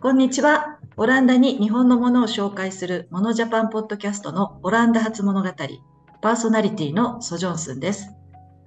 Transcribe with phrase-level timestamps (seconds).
[0.00, 0.78] こんにちは。
[0.96, 5.48] オランダに日本のものを紹介するモノジャパンポッドキャストのオランダ初物語、
[6.22, 8.14] パーソナリティのソジョンスンです。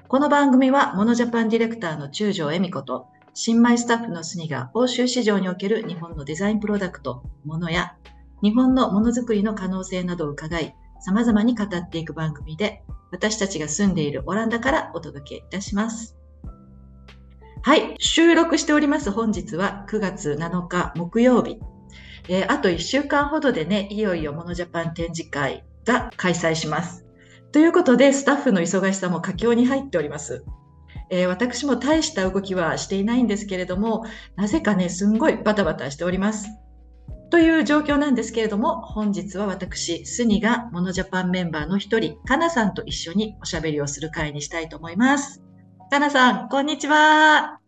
[0.09, 7.95] この番組はモノジャパンディレクターの中条恵美子と新米スタッフのスニが欧州市場における日本のデザインプロダクト、ものや
[8.43, 16.17] 日本のものづくりの可能性などを伺い、様々に語っていく番組で、私たちが住んでいるオランダからお届けいたします。
[17.63, 21.59] はい、収録しております本日は9月7日木曜日。
[22.27, 27.05] えー、あと1週間ほどでね、いよいよモノジャパン展示会が開催します。
[27.51, 30.43] ということで、スタッフの忙しさも佳境に入っております。
[31.11, 36.49] えー、私も大した動きはしていないんですけれども、なぜかね、すんごいバタバタしております。
[37.29, 45.43] という状況なんですけれども、本日は私、スニがモノジャパンメンバーの一人、かなさんと一緒におしゃべりをする会にしたいと思います。
[45.91, 47.59] かなさん、こんにちは。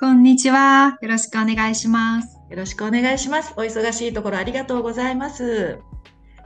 [0.00, 0.98] こんにちは。
[1.00, 2.40] よろしくお願いします。
[2.50, 3.54] よろしくお願いします。
[3.56, 5.78] お忙しいところありがとうございます。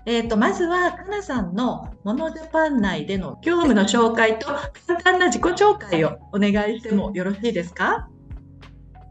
[0.04, 4.48] えっ、ー、と、まずは、かなさんのモノジャパン内での業務の紹介と
[4.86, 8.10] 簡単な自己紹介をお願いしてもよろしいですか？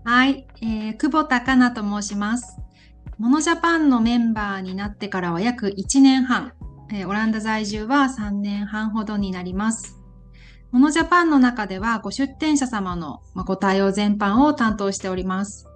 [0.05, 2.59] はい、えー、久保田かなと申します。
[3.17, 6.53] モノジャパンのメンバーになってからは約1年半、
[6.91, 9.98] えー、オランダ在住は3年半ほどになります。
[10.71, 15.69] モノジャパンの中ではご出店者様のご対応全般を担当しております。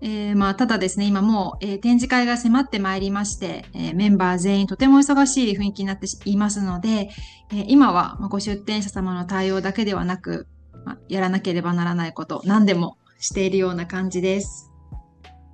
[0.00, 7.10] えー、まあ、ただですね、今もう、え、展示会が迫ってまいりまして、え、メンバー全員とても忙しい雰囲気になっていますので、
[7.50, 10.46] え今は、まご出店者様の対応だけではなく、
[10.84, 14.70] まやらなければならないこと、何でもしているような感じです。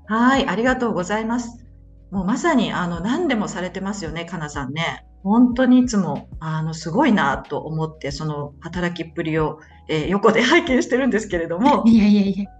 [0.07, 1.65] はい、ありがとうございます。
[2.13, 5.07] もうまさに、あの、何でもされてますよね、かなさんね。
[5.23, 11.85] 本当にいつも、あの、すごいなと思って、その働きっぷりを、えー、横で拝見してるんですけれども。
[11.89, 12.51] いやいやいや。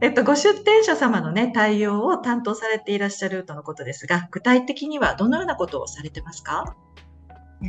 [0.00, 6.74] えっと、ご出店者様のね、対応を担当されていらっしゃるとのことですが、具体的にはどのようなことをされてますか？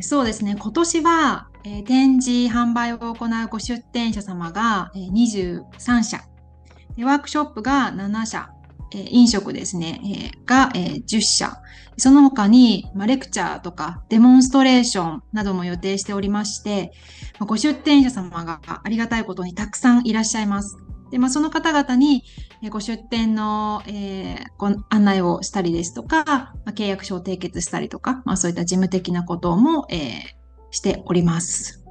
[0.01, 0.57] そうですね。
[0.59, 6.17] 今年は、えー、展示販売を行うご出店者様が、えー、23社、
[7.03, 8.49] ワークショップが7社、
[8.93, 11.61] え飲食ですね、えが、え10社。
[11.97, 16.91] その他に、まレクチャーとかデモンストレーションなども予定しておりまして、
[17.39, 20.77] まご出店者様がありがたいことにたくさんいらっしゃいます。
[21.11, 22.23] で、まあ、その方々に、
[22.61, 30.35] えご出店の、えー、ご案内をしたりですとか、まあ、契約書を締結したりとか、まあ、そういった事務的なことも、え、
[30.71, 31.84] しております。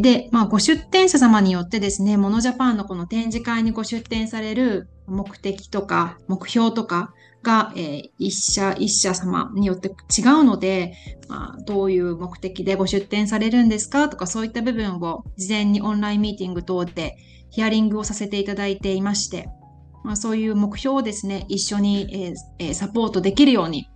[0.00, 10.94] で、まあ、ご出店者様によってですね、モノジャパンのこの展示会にご出展される目的とか目標とかが、えー、一社一社様によって違うので、
[11.28, 17.16] まあ、どういう目的でご出展されるんですかとかそういった部分を事前にオンラインミーティング等で
[17.50, 19.48] ヒアリングをさせていただいていまして、
[20.04, 23.90] まあ、そういう目標をですね、一緒に、えー、サポートできるように、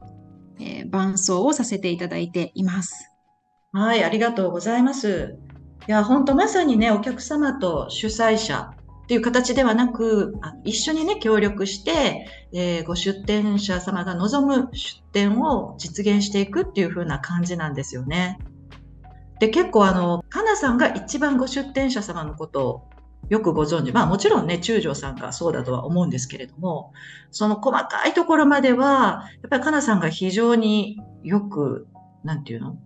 [0.61, 3.13] えー、伴走をさせていただいています。
[3.73, 5.39] はい、ありがとうございます。
[5.89, 8.73] いや、本当まさにね、お客様と主催者
[9.05, 18.39] っていう形ではなく、一緒にね、協力して、えー、ご出店者様が望む出店を実現していくっていう風な感じなんですよね。
[19.39, 22.89] で、結構あの、かなさんが一番ご出店者様のことを
[23.29, 23.93] よくご存知。
[23.93, 26.93] まあもちろんね、中条さんがそうだとは思うんですけれども、
[27.31, 31.87] その細かいところまでは、やっぱりかなさんが非常によく、
[32.25, 32.77] なんていうの？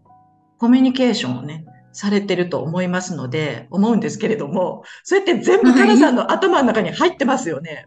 [0.59, 7.87] コミュニケーションをね、されてると思いますので、思うんですけれども、それって全部カナさんの頭の中に入ってますよね。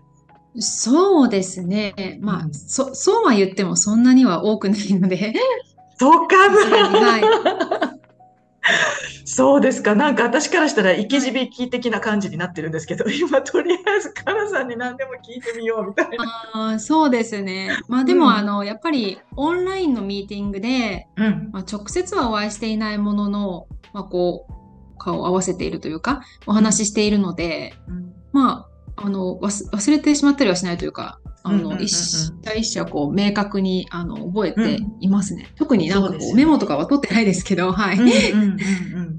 [0.60, 2.20] そうですね。
[2.22, 5.34] まあ、うん、そ、そうは言ってもそんなには多くないので。
[5.98, 6.56] そうかな。
[7.00, 7.24] はい。
[9.26, 9.96] そうですか。
[9.96, 16.74] なんか私からしたら生き字引的な感じになってるんですけど、 今とりあえずカナさんに何でも聞いてみようみたいな。
[16.74, 17.70] あそうですね。
[17.88, 35.48] まあでも、うん、あの、やっぱりオンラインのミーティングで、うん、まあ、直接はお会いしていないものの、まあこう、顔を合わせているというか、お話ししているので、うん、まあ、あの忘れてしまったりはしないというか、あの、一社一社こう明確にあの覚えていますね。
[35.50, 38.00] うん、特になんかこうメモとかは取ってないですけど、 はい。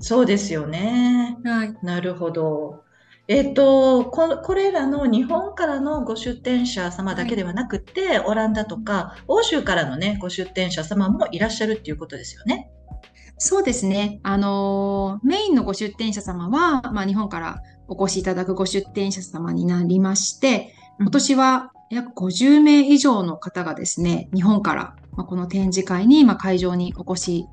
[0.00, 1.36] そうですよね。
[1.44, 1.74] はい。
[1.82, 2.82] なるほど。
[3.26, 12.70] えっ、とこ、これらの日本からのご出店者様だけではなくて、はい、オランダとか欧州からのね、ご出店者様もいらっしゃるっていうことですよね。
[13.36, 14.20] そうですね。
[14.22, 27.46] あのメインのご出店者様は、まあ、日本からお越しいただくご出店者様になりまして、今年は約50名以上の方がですね、日本から、まあ、この展示会に、まあ、会場にお越し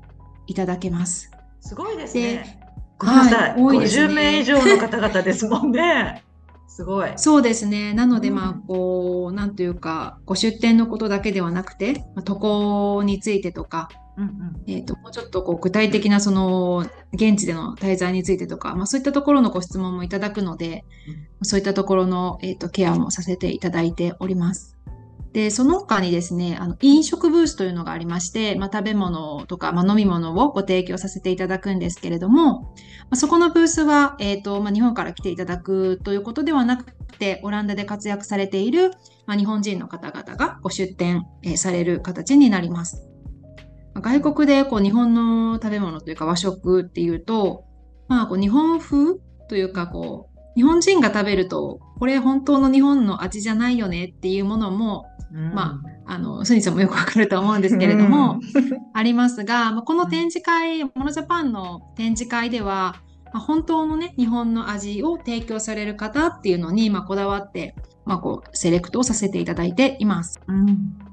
[0.46, 1.30] いただけます。
[1.60, 2.60] すごいですね。
[2.98, 3.50] ごめんなさい。
[3.52, 6.24] はい、多いですね、50名以上の方々ですもんね。
[6.68, 7.12] すごい。
[7.16, 7.92] そうですね。
[7.92, 20.84] なので、うんまあ、こう、なんというか、ご出店のことだけではなくて、まあ、渡航についてとか、うんうんえっ、と、もうちょっとこう具体的なその、現地での滞在についてとか、まあそういったところのご質問もいただくので、
[21.42, 24.76] そういったところの、えっ、と、ケアもさせていただいております。
[25.32, 32.68] で、その他にですね、あの、飲食ブースというのがありまして、まあ食べ物とか、まあ飲み物をご提供させていただくんですけれども、ま
[33.12, 38.90] あ、そこのブースは、えっ、と、まあ日本から来ていただくということではなくて、オランダで活躍されている、
[39.26, 43.11] まあ、日本人の方々がご出店、えーされる形になります。
[43.94, 47.64] 外国でこう日本の食べ物というか和食っていうと、
[48.08, 49.18] まあこう日本風
[49.48, 55.54] というかこう、日本人が食べると、これ本当の日本の味じゃないよねっていうものも、うん。
[55.54, 58.38] まあの、スニさんもよくわかると思うんですけれども、
[58.92, 62.96] ありますが、まあ、この展示会、モノジャパンの展示会では、
[63.32, 67.74] まあ、本当のね、日本の味を提供される方っていうのに、まあ、こだわって、
[68.04, 70.38] まあ、こう、セレクトをさせていただいています。
[70.46, 71.11] うん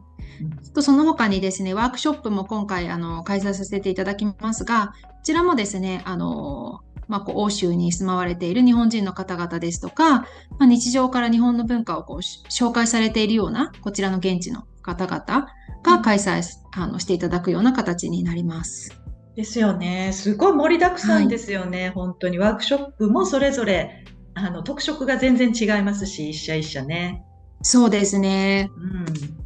[0.73, 10.27] とその他にですね、ワークショップも今回あの開催させていただきますが、こちらもですね、あのまあ、こう欧州に住まわれている日本人の方々ですとか、ま
[10.61, 15.47] あ、日常から日本の文化をこうし紹介されているような、こちらの現地の方々
[15.83, 18.95] が開催あのしていただくような形になります。
[19.35, 20.11] ですよね。
[20.13, 21.91] すごい盛りだくさんですよね。
[21.95, 24.03] 本当にワークショップもそれぞれ
[24.33, 27.23] あの特色が全然違いますし、一社一社ね。
[27.61, 28.71] そうですね。
[28.75, 29.05] うん。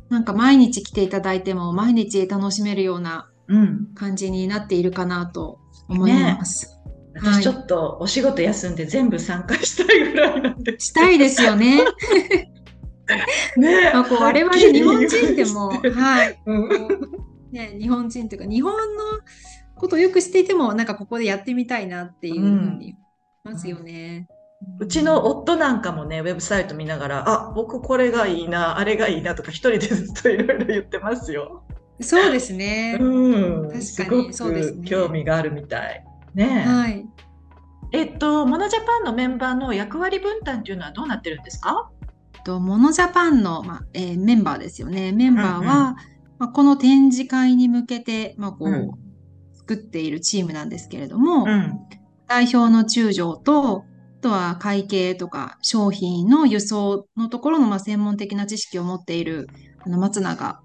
[0.09, 3.93] なんか毎日来ていただいても毎日楽しめるようなうん。
[3.95, 6.67] 感じになっているかなと思います。
[6.67, 6.73] はい
[7.15, 10.79] 私ちょっとお仕事休んで全部参加したいぐらいなんで。
[10.79, 11.83] したいですよね。
[13.57, 16.39] ねまあ、こう我々日本人でも、はい、
[17.51, 19.03] ね、日本人というか日本の
[19.75, 22.95] ことをよく知っていてもなんかここでやってみたいなっていうふうに
[23.45, 24.27] 思いますよね。
[24.79, 31.63] うちの夫なんかもね、ウェブサイト見ながら、あ、僕これがいいな、あれがいいなとか一人でずっといろいろ言ってますよ。
[32.01, 32.97] そうですね。
[32.99, 33.69] うん。
[33.69, 36.03] 確かにすごくそうですね興味があるみたい。
[36.33, 36.69] ねえ。
[36.69, 37.05] はい。
[37.91, 41.91] えっと、モノジャパンのメンバーの役割分担っていうのはどうなってるんですか？
[42.43, 45.11] とモノジャパンの、まあえーメンバーですよね。
[45.11, 45.95] メンバーは、うんうんま
[46.39, 48.91] あ、この展示会に向けて、まあこううん
[49.55, 51.79] 作っているチームなんですけれども、ん。
[52.27, 53.92] 代表の中条と、あ
[54.23, 59.47] とは会計とか商品の輸送のところのま専門的な知識を持っている
[59.85, 60.59] あの松永。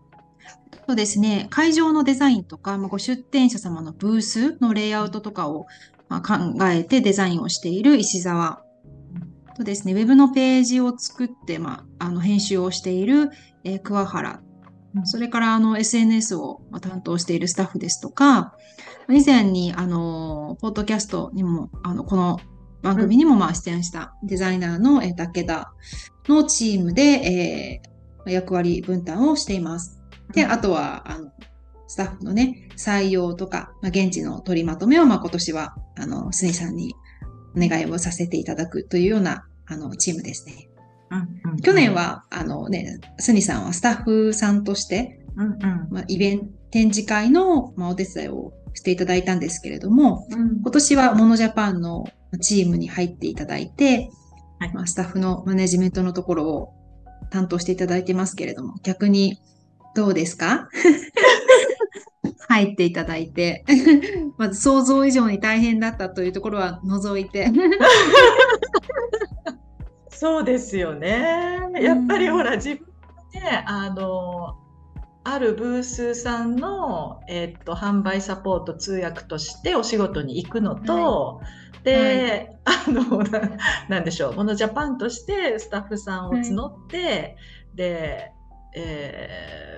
[0.87, 5.66] そうですね、会場のデザインとか、まあ、ご出店者様のブースのレイアウトとかを
[6.08, 8.62] ま考えてデザインをしている石沢。
[9.55, 13.31] とですね、ウェブのページを作って、まあ、あの編集をしている、
[13.64, 14.40] えー桑原。
[15.04, 18.54] それからあの SNS を担当しているスタッフですとか、
[19.11, 22.40] 以前にあのポッドキャストにもあのこの
[22.82, 25.72] 番組にもまあ出演したデザイナーのえー武田
[26.28, 27.98] のチームで、えー
[28.30, 29.98] 役割分担をしています。
[30.32, 31.32] で、あとはあの
[31.86, 36.94] スタッフのね採用とか、まあ、現地の取りまとめをまあ今年はあのスニさんに
[37.56, 40.69] お願いをさせていただくというようなあのチームですね。
[41.62, 50.60] 去年、はあのねスニさんはスタッフさんとしてうんうんまあ、イベント、展示会の、まあ、お手伝いをしていただいたんですけれども、うん。
[50.60, 52.04] 今年はモノジャパンの
[52.40, 54.10] チームに入っていただいて、
[54.58, 54.72] はい。
[54.75, 56.72] まあ、スタッフのマネジメントのところを
[57.30, 59.40] 担当していただいてますけれども、逆に
[59.94, 60.68] どうですか？
[62.50, 63.64] 入っていただいて、
[64.38, 67.50] まず想像以上に大変だったというところは除いて、
[70.08, 71.58] そうですよね。
[71.80, 72.87] やっぱりほら、自分
[73.32, 74.56] で、あの、
[75.30, 81.40] あるブースさんの、えっと、販売サポート通訳としてお仕事に行くのと、
[81.85, 83.40] で、あのな、
[83.88, 87.37] なんでしょう、モノジャパンとしてスタッフさんを募って、
[87.75, 88.32] で、
[88.75, 89.68] えー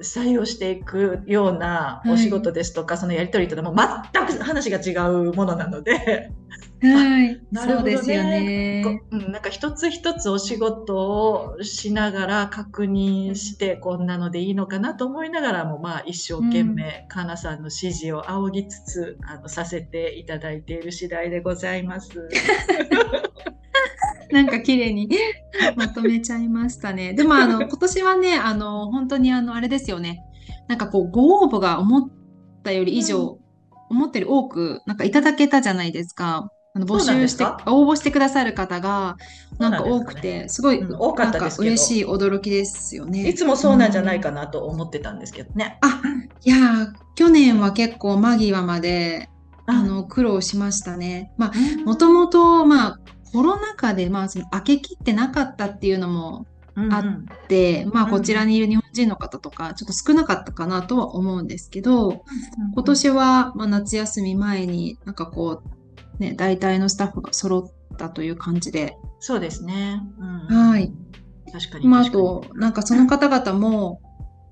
[0.00, 6.30] 採用していくようなお仕事ですとか、そのやり取りというのはもう全く話が違うものなので、
[6.80, 8.82] はい、なるほどねそうですよね。
[8.84, 22.28] こうん、なんか一つ一つお仕事をしながら確認してこんなのでいいのかなと思いながらもまあ一生懸命かなさんの指示を仰ぎつつあのさせていただいている次第でございます。
[24.30, 25.08] なんか綺麗に
[25.74, 27.14] まとめちゃいましたね。
[27.14, 30.22] でもあの今年はね、あの本当にあのあれですよね。
[30.68, 32.10] なんかこうご応募が思っ
[32.62, 33.38] たより以上、
[33.90, 36.50] 思ったより多くなんかいただけたじゃないですか。
[36.78, 39.16] あの募集して応募してくださる方が
[39.58, 43.28] なんか多くて、すごい、うん多かったです嬉しい驚きですよね。
[43.28, 45.78] いつもそうなんじゃないかなと思ってたんですけどね。
[45.82, 46.00] あ、
[46.44, 49.28] いやー去年は結構間際まで
[49.66, 51.32] ああの苦労しましたね。
[51.36, 51.84] まあうん。
[51.84, 53.00] もともと、まあ、
[53.32, 56.46] コロナ禍で、まあ、その開けきってなかったっていうのも
[56.90, 62.24] あって、まあ、こちらにいる日本人の方とか、ちょっと少なかったかなとは思うんですけど、
[62.74, 65.77] 今年は、まあ、夏休み前になんかこう、
[66.18, 70.00] ね、大体のスタッフが揃ったという感じで、そうですね。
[70.18, 70.92] うんはい。
[71.52, 71.86] 確かに。
[71.86, 74.00] まあ、あと、なんかその方々も、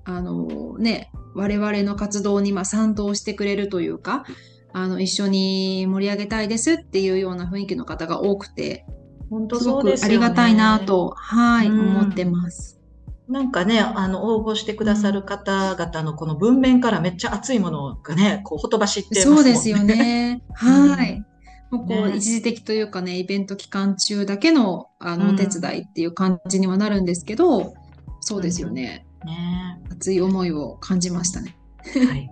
[0.05, 4.25] あのね、我々の活動にまあ賛同してくれるというか、
[4.73, 8.85] あの、一緒に盛り上げたいですっていうような雰囲気の方が多くて、
[9.29, 12.79] 本当すごくそうですよねありがたいなと、はい、うん思ってます。
[13.27, 19.43] なんかね、あの、応募してくださる方々のこの文面からめっちゃ熱いものがね、こう、ほとばしってますもんね。
[19.43, 19.83] そうですよ。
[19.83, 20.41] ね。
[20.53, 21.25] はい。
[21.69, 22.17] もうこう、ね。
[22.17, 25.35] 一時的というかね、イベント期間中だけの、あの、うん。
[25.35, 27.73] お手伝いっていう感じにはなるんですけど、
[28.21, 29.05] そうですよね。
[29.25, 29.79] ね。
[29.91, 31.57] 熱い思いを感じましたね。
[31.79, 32.29] はい。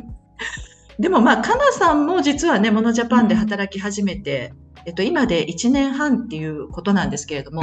[0.98, 4.52] でもまあ、かなさんも実はね、モノジャパンで働き始めて、
[4.84, 7.62] えっと、今で1年半っていうことなんですけれども、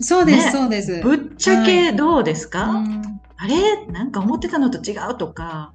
[0.00, 1.00] そうです、ねそうです。
[1.02, 3.20] ぶっちゃけどうですか、うん。
[3.36, 3.86] あれ？
[3.86, 5.72] なんか思ってたのと違うとか、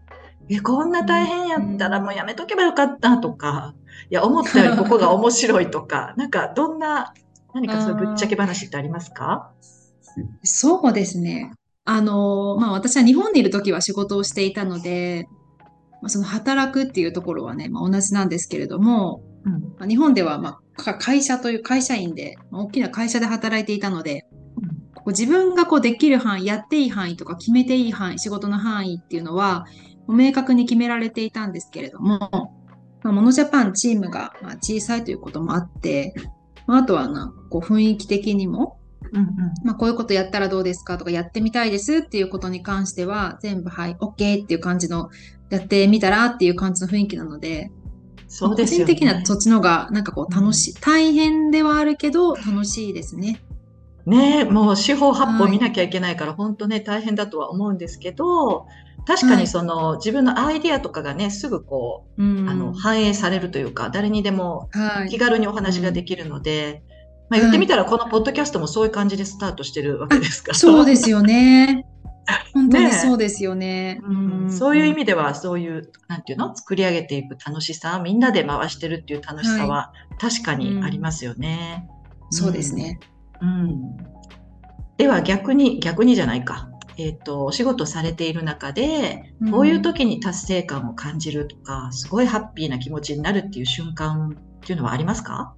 [0.50, 3.74] え、こんな大変やったらもうやめとけばよかったとか、
[4.10, 7.14] いや、思ったよりここが面白いとか、 なんかどんな、
[7.54, 9.52] 何かそういうぶっちゃけ話ってありますか？
[10.44, 11.52] そうですね。
[11.86, 15.28] あの、まあ私は日本にいる時は仕事をしていたので、
[16.02, 19.54] まあ、その働くっていうところはね、まあ、同じなんですけれども、うん。
[19.54, 24.26] まあ、日本ではまあか会社という会社員で、まあ大きな会社で働いていたので、
[24.96, 29.66] こう自分がこうできる範囲、やっていい範囲とか決めていい範囲、仕事の範囲っていうのは、
[30.14, 32.20] 明確に決められていたんですけれども、
[33.04, 36.14] まあ、モノジャパンチームがまあ小さいということもあって、
[36.66, 38.80] まあ、あとはな、こう雰囲気的にも、
[39.14, 39.28] うんうん。
[39.64, 45.10] まあ、こういうことやったらどうですかとか、やってみたいですっていうことに関しては、全部、はい、OK っていう感じの、
[45.50, 47.72] やってみたらっていう感じの雰囲気なので、
[48.28, 48.86] そうですよね。
[48.86, 53.42] 個人的にはそっちのが、なんかこう楽しい、大変ではあるけど、楽しいですね。
[54.06, 58.68] ねもう四方八方はい見なきゃいけないから、本当ね、大変だとは思うんですけど、
[59.08, 62.50] 確かはいにその、自分のアイディアとかがね、すぐこう、うん。
[62.50, 65.18] あの、反映されるというか、誰にでもはい気。
[65.18, 66.84] 軽にお話ができるので、
[67.30, 70.58] まあ言ってみたら、このポッドキャストもそういう感じでスタートしてるわけですから。
[70.58, 71.86] そうですよね。
[72.54, 74.02] 本当にそうですよね。
[74.04, 76.54] うんそういう意味では、そういう、なんていうの？
[76.56, 81.88] 作り上げていく楽しさ、みんなで回してるっていう楽しさは、確かにありますよね。
[82.30, 83.00] そうですね。
[83.42, 83.98] うん。
[84.98, 86.70] では逆に、逆にじゃないか。
[87.00, 95.54] えっ、と、お仕事されている中で、こういう時に達成感を感じるとか、すごいハッピーな気持ちになるっていう瞬間っていうのはありますか？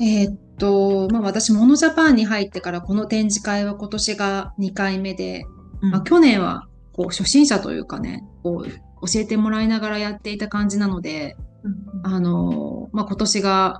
[0.00, 5.44] えーっと、まあ私、モノジャパンに入ってからこの展示会は今年が2回目で、
[5.82, 5.90] うん。
[5.90, 11.76] まあ、去年はこう初心者というかね、こう教えてもらいながらやっていた感じなので、うん。
[12.02, 13.78] あのまあ、今年が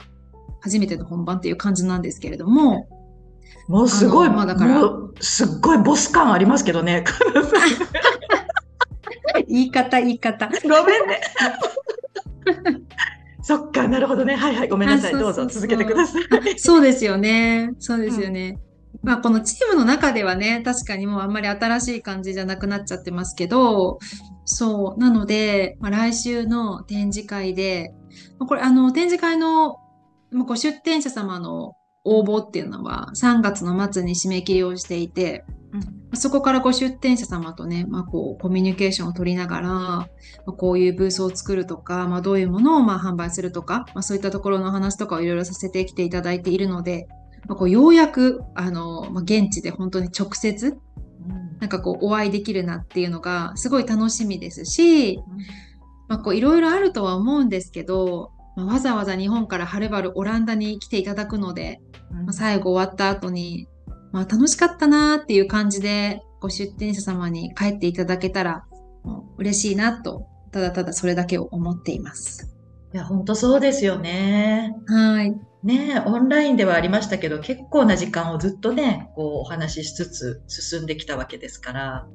[0.61, 2.89] 初めての本番っていう感じなんですけれども、
[3.69, 4.83] もうすごい、まあだから
[5.21, 7.05] すっごいボス感ありますけどね。
[9.49, 10.49] 言い方、言い方。
[10.49, 11.21] ごめんね。
[13.43, 14.35] そっか、なるほどね。
[14.35, 15.13] はいはい、ごめんなさい。
[15.13, 16.59] どうぞ続けてください。
[16.59, 17.71] そうですよね。
[17.79, 18.59] そうですよね。
[19.03, 24.01] まあ、このチームの中ではね、確かにもうあんまり新しい感じじゃなくなっちゃってますけど、
[24.45, 25.01] そう。
[25.01, 27.95] なので、まあ、来週の展示会で、
[28.39, 29.77] まあこれ、あの、展示会の、
[30.33, 31.75] まあ、ご出展者様の
[32.07, 35.45] 応募っていうのは3月の末に締め切りをしていて、
[36.15, 40.09] そこからご出展者様とね、まあ、こう、コミュニケーションを取りながら、ま
[40.47, 47.09] あ、こういうブースを作るとか、まあ、どういうものをまあ販売するとか、まあ、そういったところの話とかをいろいろさせてきていただいているので、
[47.47, 50.79] まあ、こうようやく、あの、まあ、現地で本当に直接、
[51.61, 55.19] なんかこう、お会いできるなっていうのが、すごい楽しみですし、
[56.09, 63.69] まあ、こう、いろいろあるとは思うんですけど、まあ、わざわざ日本からはるばるオランダに来ていただくので、まあ、最後終わった後に、
[64.13, 68.65] まあ、楽しかったなーっていう感じで、ご出展者様に帰っていただけたら、
[69.39, 72.57] 嬉しいなと、ただただそれだけを思っています。
[72.95, 74.75] いや、本当そうですよね。
[74.87, 75.35] はい。
[75.63, 82.07] ねオンラインではありましたけど、結構な時間をずっとね、こうお話ししつつ進んできたわけですから、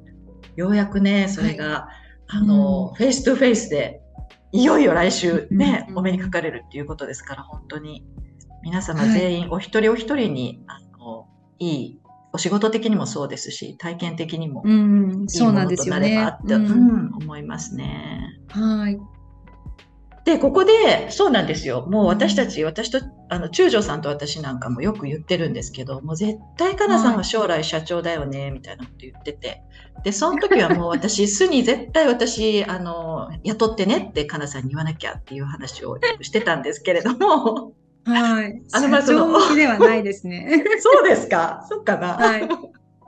[0.56, 1.88] ようやくね、それが、
[2.28, 4.02] あの、うん face to face で、
[4.54, 8.06] いよいよ来週ね、うんお目にかかれるっていうことですから、本当に
[8.63, 11.27] 皆様はい全員お一人お一人に、あの、
[11.60, 12.00] いい、
[12.34, 16.46] お仕事的にもそうですし、体験的にもうん、いいそうなんものとなればっ。
[16.46, 18.39] て、ううんん、思いますね。
[18.50, 19.00] はい。
[20.24, 21.88] で、ここで、そうなんですよ。
[21.89, 23.00] もう私たち、私と、
[23.30, 29.63] あの、中条さんと私なんかもよく言ってるんですけど、もう絶対かなさんは将来社長だよね、みたいなこと言ってて。
[30.03, 38.62] で、その時はもう私、巣に絶対私、あの、雇ってねってかなさんに言わなきゃっていう話をしてたんですけれども、はい。
[38.74, 40.63] あのまあの長向きではないですね。
[40.79, 41.65] そうですか？
[41.70, 42.13] そっかな。
[42.15, 42.41] はい。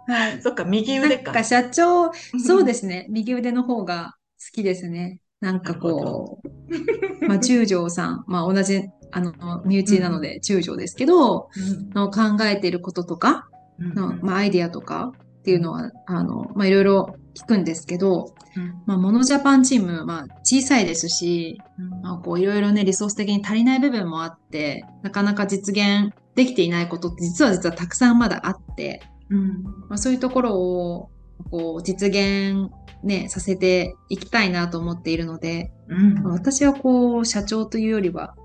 [0.07, 0.41] はい。
[0.43, 1.31] そっか、右な腕か。
[1.31, 3.07] んか社長、そうですね。
[3.09, 5.19] 右腕の方が好きですね。
[5.39, 6.47] なんかこう、
[7.27, 13.47] まあ中条さん、まあ同じ、あの、身内なので中条ですけど、うんの考えていることとか、
[13.79, 18.81] うんのまあアイディアとかっていうのは、あの、まあいろいろ聞くんですけど、うん。
[18.85, 22.01] まあモノジャパンチーム、まあ小さいですし、うん。
[22.01, 29.63] まあこういろいろね、リソース的に足りない部分もあって、なかなか実現できていないことって実は実はたくさんまだあって、うん。
[29.63, 31.09] まあ、そういうところを
[31.49, 32.71] こう実現
[33.03, 36.13] ね、させていきたいなと思っているので、うん。
[36.23, 38.35] まあ私はこう、社長というよりは、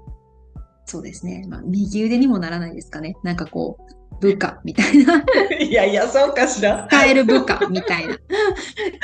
[0.84, 3.14] そうですね、まあ、右腕にもならないですかね。
[3.22, 5.24] なんかこう、部下みたいな、
[5.60, 6.86] いやいや、そうかしら。
[6.90, 8.16] 使える部下みたいな、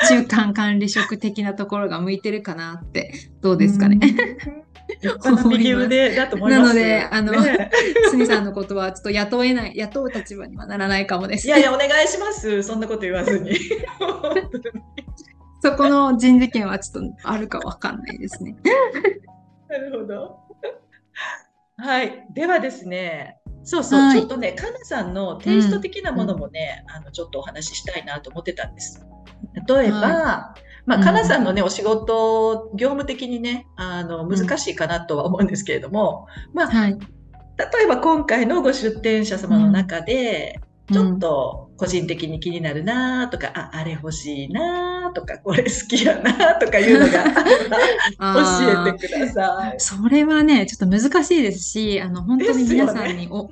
[0.07, 3.99] 中間管理職的なところが向いてるかなって、どうですかね。
[5.49, 6.63] 右腕だと思います。
[6.63, 7.71] なのであのね
[8.09, 11.47] すみさんのことはちょっと雇えない、雇う立場にはならないかもです。
[11.47, 12.61] いやいや、お願いします。
[12.63, 13.57] そんなこと言わずに。
[15.61, 18.55] そこの人事権はちょっとあるかわかんないですね。
[19.67, 20.39] なるほど。
[21.77, 22.25] はい。
[22.33, 24.19] ではですね、そうそう、はい。
[24.19, 29.05] ちょっとね、かなさんのテイスト的なものもね、あのちょっとお話ししたいなと思ってたんです。
[29.67, 30.55] 例えば、は
[30.85, 31.03] まあ、うん。
[31.03, 36.91] かなさんのね、お仕事、業務的にね、あの難しいかなとは思うんですけれども、まあ、はい。
[36.93, 40.59] 例えば今回のご出店者様の中で、
[40.91, 47.23] ちょっと、と個人的に気になるなとか、あ、あれ欲しいなとか、これ好きやなとかいうのが
[48.17, 49.75] 教えてください。
[49.79, 53.49] それはね、ちょっと難しいですし、あの、本当に皆さんにお、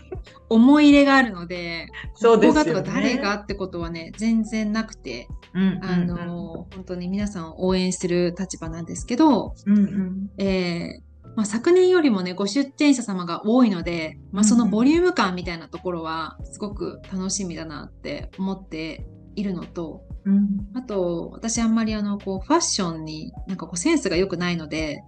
[0.50, 2.72] 思い入れがあるので、そうですよね。
[2.72, 5.80] ここがとか誰がってことはね、全然なくて、うん。
[5.84, 10.30] あの、本当に皆さんを応援する立場なんですけど、うんうん。
[10.38, 20.48] えーまあ、昨年よりもね、ご出店者様が多いので、まあ、そのボリューム感みたいなところは、すごく楽しみだなって思っているのと、うん。
[20.76, 25.04] あと、私あんまりあの、こう、ファッションになんかこう、センスが良くないので、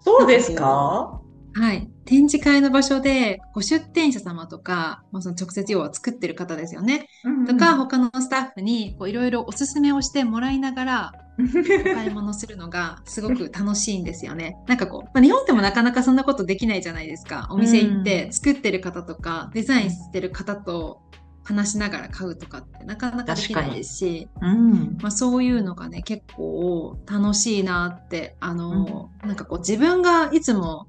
[0.00, 1.20] そうですか？
[1.56, 1.90] はい。
[2.04, 7.08] 展示会の場所で、ご出店者様とか、まあ、その直接要は作ってる方ですよね。
[7.46, 14.56] とか、他のスタッフに、こう、いろいろおすすめをしてもらいながら、お買い物するのがすごく楽しいんですよね。
[14.68, 17.48] なんかこう、まあ、日本でもなかなかそんなことできないじゃないですか。
[17.50, 21.02] お店行って作ってる方とか、デザインしてる方と
[21.44, 24.98] 話しながら買うとかってなかなかできないですし、うん。
[25.00, 30.86] まあ、そういうのがね、結構楽しいなって、あの、なんかこう自分がいつも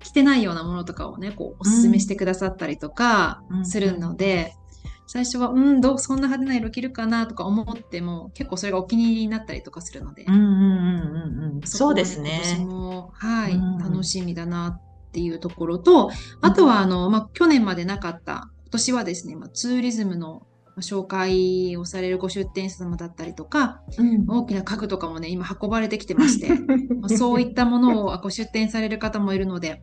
[0.00, 3.66] 着てないようなものとかをね、こうおすすめしてくださったりとかうん。
[3.66, 4.54] するので、
[5.12, 12.40] 最初は、うん、どう、そんな派手な色着るかなとか思っても、結構それがお気に入りになったりとかするので、うんうんうんうんうんそうですね。
[12.44, 20.46] 今年も、はい、うん楽しみだなっていうところと、あとは、あの、まあ、去年までなかった、今年はですね、まあ、ツーリズムの
[20.78, 24.26] 紹介をされるご出店者様だったりとか、うん。
[24.28, 26.50] 大きな家具とかもね、今運ばれてきてまして、
[27.00, 29.82] まあそういったものをあご出店される方もいるので、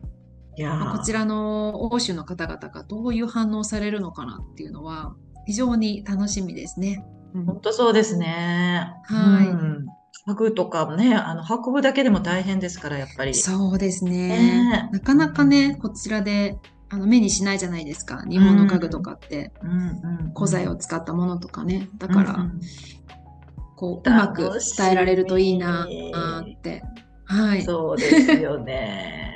[0.64, 5.14] まあこちらの欧州の方々がどういう反応されるのかなっていうのは、
[5.46, 7.04] 非常に楽しみですね。
[7.34, 8.92] うん本当そうですね。
[9.04, 9.86] はいうん
[10.26, 13.34] 家具とかね、あの運ぶだけでも大変ですから、やっぱり。
[13.34, 14.10] そうですね。
[14.10, 16.58] ねえなかなかね、こちらで
[16.90, 18.24] あの目にしないじゃないですか。
[18.28, 21.88] 日本の家具とかって、うんうん古材を使ったものとかね。
[21.96, 22.60] だから、うんうん
[23.76, 26.82] こう、うまく伝えられるといいなあって。
[27.24, 27.62] はい。
[27.62, 29.24] そうですよね。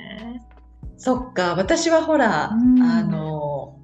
[1.05, 3.75] そっか、私はほら、うんあの、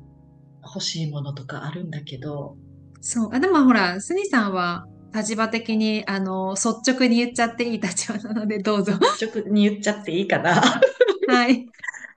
[0.63, 2.57] 欲しいものとかあるんだけど、
[3.01, 3.31] そう。
[3.35, 8.93] あ、でもほら、スニさんは立場的に、あの、率直に言っちゃっていい立場なので、どうぞ。
[9.21, 10.63] 直に言っちゃっていいかな。
[11.27, 11.67] はい。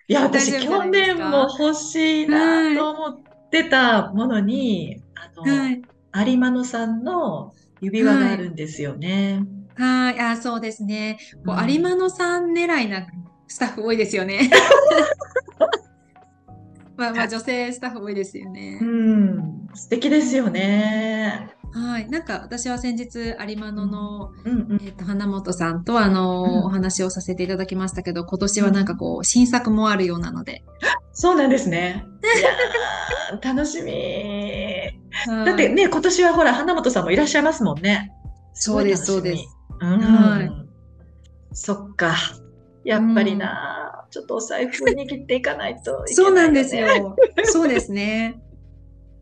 [0.08, 5.84] いや、私、去年も欲しいなと思ってたものに、あの、はい。
[6.28, 9.42] 有馬野さんの指輪があるんですよね。
[9.78, 10.20] はい。
[10.20, 11.18] あ、そうですね。
[11.44, 13.08] こううん有馬野さん狙いな
[13.52, 14.50] スタッフ多いですよね。
[16.96, 18.86] まあまあ女性スタッフ多いですよねう。
[18.86, 21.50] ん、素敵ですよね。
[21.74, 22.10] はい。
[22.10, 24.82] なんか私は先日有馬野の、うんうん。
[24.86, 30.64] えっと、花本さんとあの、うんお話をさせていただきましたけど、今年はなんかこう、新作もあるようなので。
[31.12, 32.06] そうなんですね。
[33.44, 33.92] 楽しみ。
[35.28, 38.14] だだってね、今年はほら、花本さんもいらっしゃいますもんね。
[38.54, 39.46] そうですそうです。
[39.82, 40.00] うん。
[40.00, 40.52] はい
[41.54, 42.16] そっか。
[42.84, 46.76] やっぱりな、ちょっとお財布握っていかないといけそうなよねないんです。
[46.76, 47.16] よ。
[47.46, 48.42] そうですね。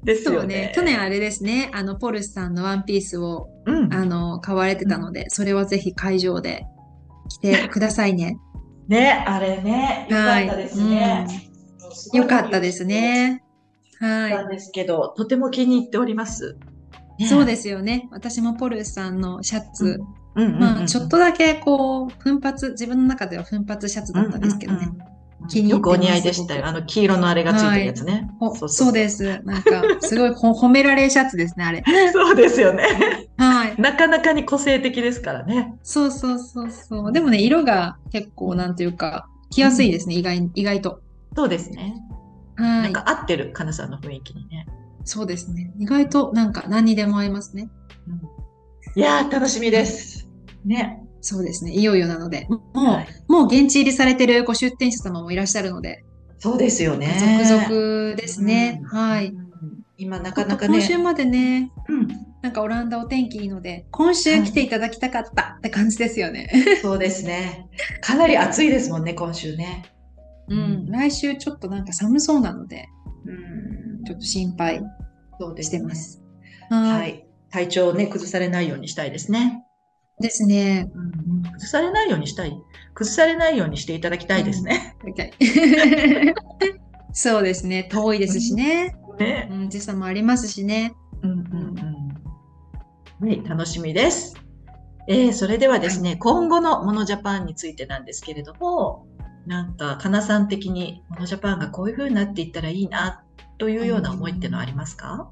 [0.04, 0.72] ですそうねよね。。
[0.74, 3.93] 去年あれですね、あの、ポルスさんのワンピースを、うん。
[3.93, 6.65] あの、買われてたので、それはぜひ会場で
[7.30, 8.38] 着てくださいね。
[8.88, 11.28] ね、あれね、よかったですね。
[11.43, 11.50] うん
[12.13, 13.43] よかったですね。
[14.00, 16.58] はなんですけど、とても気に入っております。
[17.17, 17.26] い。
[17.26, 18.08] そうですすよね。
[18.12, 20.00] 私もポルさんのシャツ、
[20.39, 24.80] うんうんうんまあ、ちょっとだけこう、奮発、自分の中では奮発シャツだったんですけどね。
[24.84, 25.19] うんうん
[25.54, 26.67] よくお似合いでしたよ。
[26.67, 28.30] あの黄色のあれがついてるやつね。
[28.39, 29.41] ほそうです。
[29.45, 31.82] なんか、すごいほ褒められシャツですね、あれ。
[32.12, 32.84] そうですよね。
[33.38, 33.82] はい。
[33.82, 35.73] なかなかに個性的ですからね。
[35.82, 37.12] そうそうそうそう。
[37.12, 41.02] でもね、色が結構、なんていうか、着やすいですね、意外意外と。
[41.36, 41.95] そうですね。
[42.58, 42.93] はなんい。
[42.93, 44.67] か合ってる、かなさんの雰囲気にね。
[45.06, 45.73] そうですね。
[45.80, 47.69] 意外となんか何にでも合いますね。
[48.95, 50.28] いやー、楽しみです。
[50.65, 51.02] ね。
[51.22, 51.74] そうですね。
[51.74, 52.48] いよいよなので。
[52.50, 56.04] もう、はいもう現地入りされてるご出店者様もいらっしゃるので、
[56.39, 57.43] そうですよね。
[57.48, 58.80] 続々ですね。
[58.82, 59.34] うんはい。。
[59.98, 60.78] 今なかなかね。
[60.78, 62.08] 今週までね、うん
[62.41, 66.50] なんかオランダお天気いいので、今週来ていただきたかったって感じですよね。
[66.82, 67.67] そうですね。
[68.02, 69.84] かなり暑いですもんね、今週ね。
[70.48, 70.86] うん。
[70.89, 72.88] 来週ちょっとなんか寒そうなので、
[73.26, 74.82] うんちょっと心配
[75.60, 76.22] してます。
[76.69, 77.10] ははい。
[77.12, 77.24] い。
[77.52, 79.65] 体調をね、崩されないようにしたいですね。
[80.19, 80.91] ですね。
[81.53, 82.62] 崩されないようにしたい。
[82.93, 84.97] 崩されないようにしていただきたいですね。
[85.03, 86.34] Okay
[87.13, 87.86] そうですね。
[87.91, 88.95] 遠いですしね。
[89.17, 89.49] ね。
[89.51, 90.93] うん、時差もありますしね。
[91.21, 91.39] うんうん
[93.21, 93.27] うん。
[93.27, 94.36] はい、楽しみです。
[95.08, 99.08] えー、それではですね、今後のモノジャパンについてなんですけれども、
[99.47, 103.23] なんか、かなさん的にモノジャパンがこういう風になっていったらいいな、
[103.58, 105.32] というような思いっていうのはありますか？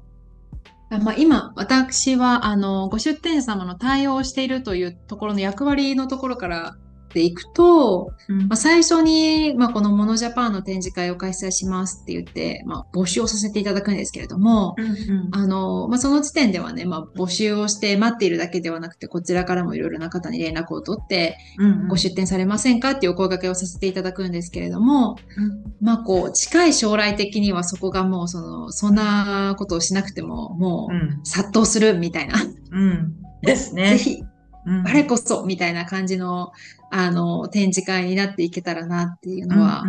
[0.90, 6.78] まあ、今、私は、あの、ご出店様の対応をしているというところの役割のところから
[7.14, 8.48] でいくと、うん。
[8.48, 15.28] まあ、最初に、まあ、このモノジャパンの展示会を開催しますって言って、まあ、募集をさせていただくんですけれども、うんうん。
[15.32, 25.74] あの、まあ、その時点ではね、まあ、募集をして待っているだけではなくて、こちらからもいろいろな方に連絡を取って、うんご出展されませんかっていうお声掛けをさせていただくんですけれども、うん。
[25.80, 32.34] まあこう、近い将来的にはそこがもうその、そんなことをしなくても、もううん殺到するみたいな、
[32.70, 33.14] うん。
[33.42, 33.90] ですね。
[33.90, 34.22] ぜひ、
[34.66, 34.86] うん。
[34.86, 36.52] あれこそみたいな感じの、
[36.90, 39.84] あの、展示会になっていけたらなっていうのは、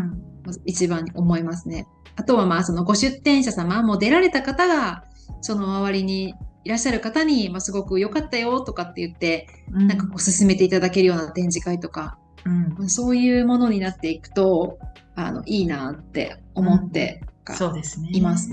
[0.65, 1.87] 一番に思いますね。
[2.15, 5.03] あとはまあそのご出展者様、もう出られた方が、
[5.41, 14.79] その周りにいらっしゃる方に、まあ、すごく良かったよとかって言って、うんなんかこう進めていただけるような展示会とか、うんまあそういうものになっていくと、
[15.15, 18.09] あの、いいなって思ってがそうですね。
[18.11, 18.49] います。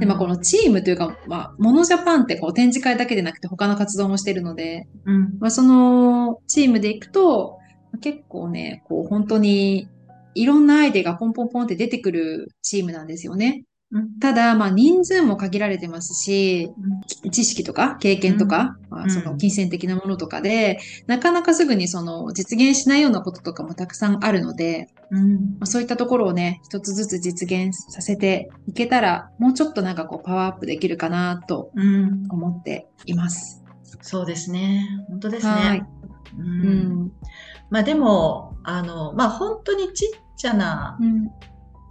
[0.00, 7.58] で、まあ、このチームというか、まあ、モノジャパンってこう展示会だけでなくて他の活動もしてるので、うん、まあ、そのチームでいくと、
[7.92, 9.88] まあ結構ね、こう本当に
[10.34, 13.64] いろんなアイデアがポンポンポンって出てくるチームなんですよね。
[13.92, 16.72] うんただ、まあ人数も限られてますし、
[17.32, 33.64] 知識とか経験とか、まあ、その金銭的なものとかで、なかなかすぐにその実現しないようなこととかもたくさんあるので、うんまあ、そういったところをね、一つずつ実現させていけたら、もうちょっとなんかこうパワーアップできるかなとうん、思っています。
[34.02, 34.86] そうですね。
[35.08, 35.52] 本当ですね。
[35.52, 35.78] はい。
[35.78, 35.84] う
[36.38, 37.12] うんん。
[37.70, 41.28] まあでも、あの、まあ本当にちっちゃなうん。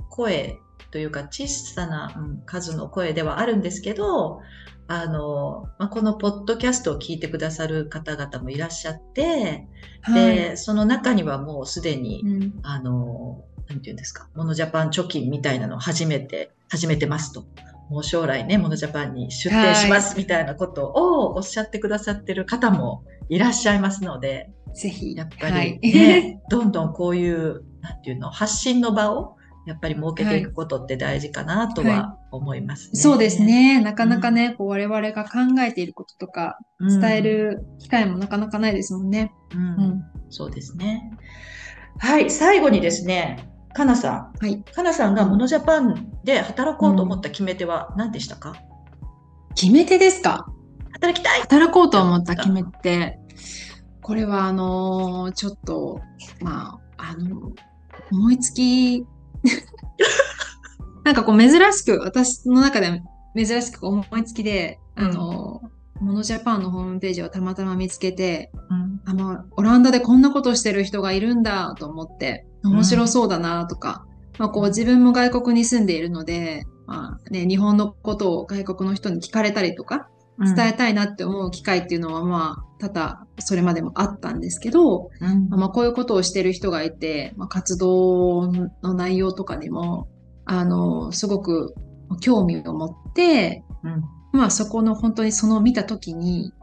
[0.10, 0.58] 声
[0.92, 4.42] というか小さな、うん数の声ではあるんですけど、
[4.88, 9.68] あの、まあ、このポッドキャストを聞いてくださる方々もいらっしゃって、
[10.02, 10.36] はい。
[10.36, 12.60] で、その中にはもうすでに、うん。
[12.64, 17.46] あの、なんていうんですか、モノジャパン貯金みたいなのを始めて、始めてますと。
[17.92, 25.16] もう将来ね、モノジャパンに出店しますみたいなことをおっしゃってくださってる方もいらっしゃいますので、ぜひ。
[25.16, 29.36] やっぱはいり、ね、 どんどんこういう、なんていうの、発信の場を、
[29.70, 33.00] やっぱり設けていくことって大事かなとは思いますね。
[33.00, 33.44] そうです。
[33.44, 33.80] ね。
[33.82, 35.30] なかなかね、こう我々が考
[35.62, 39.32] えていることとか伝える機会もなかなかないですもんね。
[39.54, 39.60] うん。
[39.60, 40.04] ううんん。
[40.32, 41.12] そうですね。
[42.00, 44.44] はい、最後にですね、かなさん。
[44.44, 44.64] はい。
[44.64, 48.56] かなさんがモノジャパンで働こうと思った決め手は何でしたか、
[49.56, 50.48] 決め手ですか？
[50.94, 53.20] 働きたい働こうと思った決め手。
[54.02, 56.02] これはあのーちょっと、
[56.42, 57.52] まあ、あの、
[58.12, 59.06] 思いつき、
[61.04, 63.02] なんかこう珍しく、私の中で
[63.36, 65.62] 珍しく思いつきで、あの、
[66.00, 69.02] モノジャパンのホームページをたまたま見つけて、うん。
[69.06, 74.06] あ、まあ、オランダでこんなことしてる人がいるんだと思って、面白そうだなとか、
[74.38, 85.50] まあこう自分も外国に住んでいるので、まあね、日本のことを外国の人に聞かれたりとか、伝えたいなって思う機会っていうのはまあ、多々それまでもあったんですけど、うん。
[85.50, 90.08] まあこういうことをしてる人がいて、まあ、活動の内容とかにも、
[90.46, 91.76] あの、すごく
[92.22, 94.04] 興味を持って、うん。
[94.32, 96.54] まあそこの本当にその見たときに、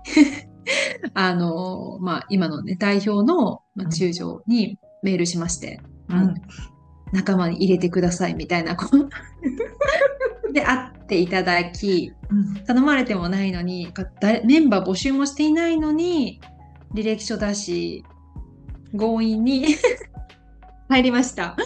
[1.14, 6.34] あの、まあ今のね、代表の中条にメールしまして、うん。
[7.12, 8.76] 仲間に入れてくださいみたいな、
[10.56, 12.14] で、会っていただき、
[12.66, 13.92] 頼まれてもないのに、
[14.46, 16.40] メンバー募集もしていないのに、
[16.94, 18.04] 履歴書出し、
[18.96, 19.66] 強引に
[20.88, 21.56] 入りました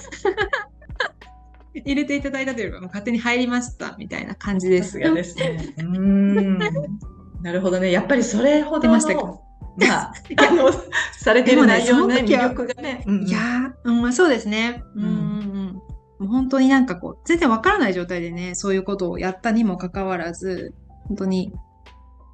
[1.73, 4.99] 入れていただいたというか、勝手に入りましたみたいな感じです。
[4.99, 5.73] がですね。
[5.79, 6.59] うん。
[7.43, 7.93] なるほどね。
[7.93, 10.13] やっぱりそれほどの、まあ、
[10.49, 10.73] あの、
[11.17, 13.05] されてる内容の、ね、魅力がね。
[13.07, 14.83] いや、うん、そうですね。
[14.97, 15.60] うん、うん、
[16.21, 20.75] もう本当になんかこう、全然わからない状態でね、そういうことをやったにもかかわらず、
[21.09, 21.53] 本当に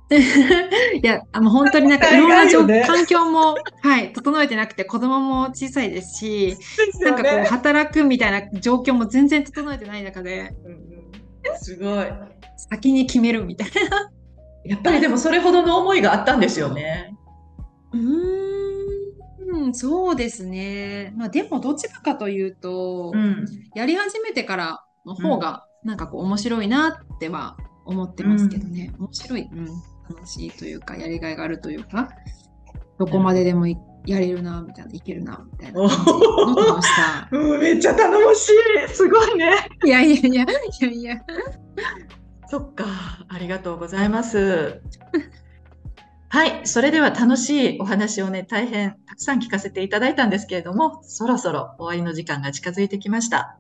[0.11, 12.07] いや、あの本当になんかいろんな、ね、環境も、はい、整えてなくて子供も小さいですし、すね、なんかこう働くみたいな状況も全然整えてない中で、うんうん、すごい。
[12.57, 14.11] 先に決めるみたいな。
[14.65, 17.15] やっぱりでもそれほどの思いがあったんですよね。
[17.93, 18.56] うん、
[19.75, 21.13] そうですね。
[21.17, 28.93] まあでもどちらかというと、うん、やり始めてからの方がなんかこう面白いなっては思ってますけどね。
[28.99, 29.49] 面白い。
[29.53, 29.69] うん
[30.09, 32.09] 楽しいというか、やりがいがあるというか、
[32.99, 33.77] どこまででもや
[34.21, 37.29] れるな、みたいな、いけるな、みたいなしさ。
[37.33, 38.95] うん、めっちゃ頼もしい。
[38.95, 39.53] すごいね。
[39.85, 40.47] いやいやいや、い
[40.81, 41.17] やいや。
[42.49, 42.85] そっか、
[43.29, 44.81] ありがとうございます。
[46.29, 53.59] はい、それでは楽しいお話をね、大変たくさん聞かせていただいたんですけれども、そろそろ終わりの時間が近づいてきました。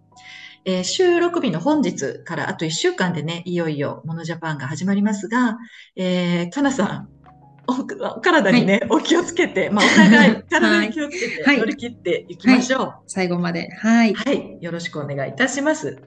[0.64, 5.59] えー、収録日の本日からあと1週間でね、いよいよモノジャパンが始まりますが、
[5.94, 7.09] えー、かなさん、
[7.68, 12.81] お体にね、はい、お気をつけて、まあ、お互い 体に気をつけて乗り切っていきましょう。
[12.81, 13.70] はいはい、最後まで。
[13.76, 14.14] はい。
[14.14, 14.59] はい。
[14.61, 16.02] よろしくお願いいたします。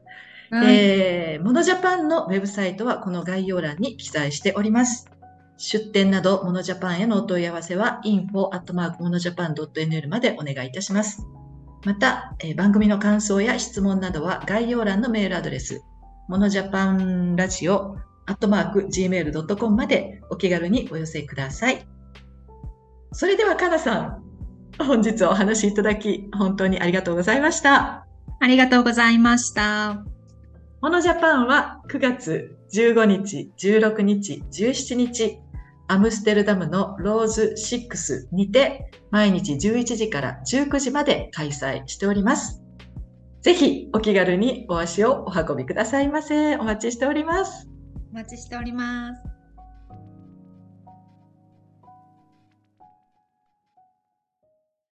[0.52, 5.10] えー、モノジャパンのウェブサイトはこの概要欄に記載しております。
[5.60, 11.28] 出店など、モノジャパンへのお問い合わせは、info.monojapan.nl までお願いいたします。
[11.84, 15.82] また、えー、番組の感想や質問などは概要欄のメールアドレス、
[16.30, 21.86] モノジャパンラジオアットマーク gmail.com までお気軽にお寄せください。
[23.12, 24.24] それでは、かなさん、
[24.82, 28.08] 本日お話しいただき、本当にありがとうございました。
[28.40, 30.06] ありがとうございました。
[30.82, 35.40] モノジャパンは9月15日、16日、17日、
[35.92, 42.62] アムステルダムのローズ6にて毎日11時から19時まで開催しております。
[43.42, 46.58] ぜひお気軽にお足をお運びくださいませ。
[46.58, 47.68] お待ちしております。
[48.12, 49.39] お待ちしております。